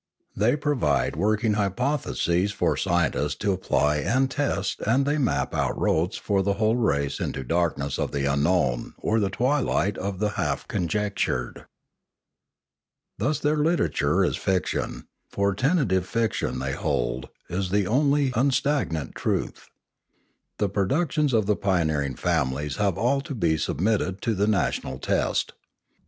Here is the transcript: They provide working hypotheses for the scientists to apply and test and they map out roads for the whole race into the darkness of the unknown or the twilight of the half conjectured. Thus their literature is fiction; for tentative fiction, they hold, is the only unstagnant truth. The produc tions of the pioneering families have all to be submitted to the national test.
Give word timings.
They 0.35 0.55
provide 0.55 1.15
working 1.15 1.53
hypotheses 1.53 2.51
for 2.51 2.73
the 2.73 2.81
scientists 2.81 3.35
to 3.35 3.51
apply 3.51 3.97
and 3.97 4.31
test 4.31 4.79
and 4.81 5.05
they 5.05 5.19
map 5.19 5.53
out 5.53 5.77
roads 5.79 6.17
for 6.17 6.41
the 6.41 6.53
whole 6.53 6.75
race 6.75 7.19
into 7.19 7.41
the 7.41 7.45
darkness 7.45 7.99
of 7.99 8.11
the 8.11 8.25
unknown 8.25 8.95
or 8.97 9.19
the 9.19 9.29
twilight 9.29 9.99
of 9.99 10.17
the 10.17 10.29
half 10.29 10.67
conjectured. 10.67 11.67
Thus 13.19 13.37
their 13.37 13.57
literature 13.57 14.23
is 14.23 14.37
fiction; 14.37 15.05
for 15.29 15.53
tentative 15.53 16.07
fiction, 16.07 16.57
they 16.57 16.73
hold, 16.73 17.29
is 17.47 17.69
the 17.69 17.85
only 17.85 18.31
unstagnant 18.31 19.13
truth. 19.13 19.69
The 20.57 20.67
produc 20.67 21.11
tions 21.11 21.31
of 21.31 21.45
the 21.45 21.55
pioneering 21.55 22.15
families 22.15 22.77
have 22.77 22.97
all 22.97 23.21
to 23.21 23.35
be 23.35 23.55
submitted 23.55 24.19
to 24.23 24.33
the 24.33 24.47
national 24.47 24.97
test. 24.97 25.53